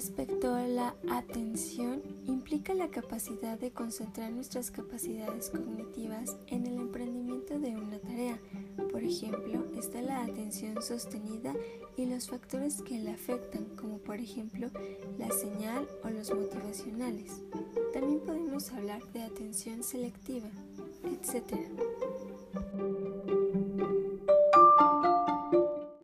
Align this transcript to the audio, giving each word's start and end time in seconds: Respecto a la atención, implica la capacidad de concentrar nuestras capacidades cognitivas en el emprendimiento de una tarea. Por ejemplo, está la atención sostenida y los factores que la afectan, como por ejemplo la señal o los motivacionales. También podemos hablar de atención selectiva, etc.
Respecto 0.00 0.54
a 0.54 0.66
la 0.66 0.94
atención, 1.10 2.00
implica 2.26 2.72
la 2.72 2.88
capacidad 2.88 3.58
de 3.58 3.70
concentrar 3.70 4.32
nuestras 4.32 4.70
capacidades 4.70 5.50
cognitivas 5.50 6.38
en 6.46 6.66
el 6.66 6.78
emprendimiento 6.78 7.58
de 7.58 7.76
una 7.76 7.98
tarea. 7.98 8.38
Por 8.90 9.04
ejemplo, 9.04 9.66
está 9.76 10.00
la 10.00 10.24
atención 10.24 10.82
sostenida 10.82 11.52
y 11.98 12.06
los 12.06 12.30
factores 12.30 12.80
que 12.80 12.98
la 12.98 13.12
afectan, 13.12 13.66
como 13.76 13.98
por 13.98 14.16
ejemplo 14.16 14.70
la 15.18 15.30
señal 15.32 15.86
o 16.02 16.08
los 16.08 16.34
motivacionales. 16.34 17.42
También 17.92 18.20
podemos 18.20 18.72
hablar 18.72 19.02
de 19.12 19.22
atención 19.22 19.82
selectiva, 19.82 20.48
etc. 21.04 21.58